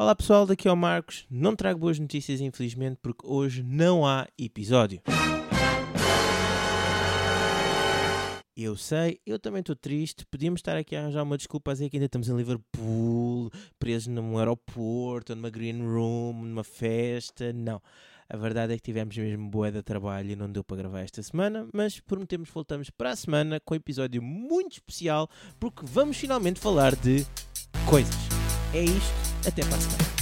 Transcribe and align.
Olá 0.00 0.14
pessoal, 0.14 0.46
daqui 0.46 0.68
é 0.68 0.72
o 0.72 0.76
Marcos. 0.76 1.26
Não 1.28 1.56
trago 1.56 1.80
boas 1.80 1.98
notícias, 1.98 2.40
infelizmente, 2.40 3.00
porque 3.02 3.26
hoje 3.26 3.64
não 3.64 4.06
há 4.06 4.28
episódio. 4.38 5.02
Eu 8.56 8.76
sei, 8.76 9.18
eu 9.26 9.40
também 9.40 9.58
estou 9.58 9.74
triste. 9.74 10.24
Podíamos 10.30 10.60
estar 10.60 10.76
aqui 10.76 10.94
a 10.94 11.00
arranjar 11.00 11.24
uma 11.24 11.36
desculpa 11.36 11.72
a 11.72 11.74
dizer 11.74 11.90
que 11.90 11.96
ainda 11.96 12.06
estamos 12.06 12.28
em 12.28 12.36
Liverpool, 12.36 13.50
presos 13.76 14.06
num 14.06 14.38
aeroporto, 14.38 15.34
numa 15.34 15.50
green 15.50 15.80
room, 15.82 16.44
numa 16.44 16.62
festa. 16.62 17.52
Não. 17.52 17.82
A 18.28 18.36
verdade 18.36 18.74
é 18.74 18.76
que 18.76 18.82
tivemos 18.82 19.16
mesmo 19.16 19.50
boa 19.50 19.72
de 19.72 19.82
trabalho 19.82 20.30
e 20.30 20.36
não 20.36 20.48
deu 20.48 20.62
para 20.62 20.76
gravar 20.76 21.00
esta 21.00 21.20
semana, 21.24 21.66
mas 21.74 21.98
prometemos 21.98 22.48
voltamos 22.50 22.88
para 22.88 23.10
a 23.10 23.16
semana 23.16 23.58
com 23.58 23.74
um 23.74 23.76
episódio 23.76 24.22
muito 24.22 24.74
especial, 24.74 25.28
porque 25.58 25.82
vamos 25.84 26.16
finalmente 26.18 26.60
falar 26.60 26.94
de 26.94 27.26
coisas. 27.84 28.14
É 28.72 28.84
isto, 28.84 29.27
até 29.46 29.62
a 29.62 29.80
semana. 29.80 30.17